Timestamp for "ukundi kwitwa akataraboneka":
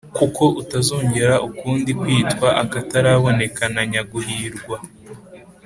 1.47-3.63